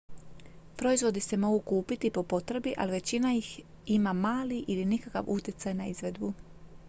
[0.77, 5.87] proizvodi se mogu kupiti po potrebi ali većina ih ima mali ili nikakav utjecaj na
[5.87, 6.33] izvedbu